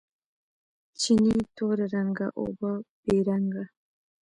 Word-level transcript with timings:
چینې 0.99 1.35
تور 1.55 1.77
رنګه، 1.93 2.27
اوبه 2.41 2.71
بې 3.03 3.17
رنګه 3.27 3.63